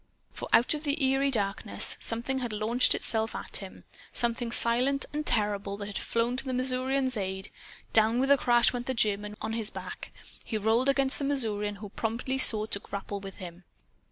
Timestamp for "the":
0.83-1.03, 6.43-6.53, 8.87-8.95, 11.19-11.25